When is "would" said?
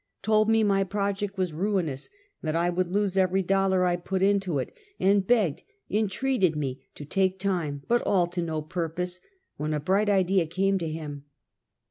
2.71-2.91